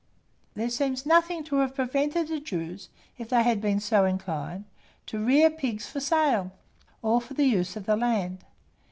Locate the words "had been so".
3.43-4.03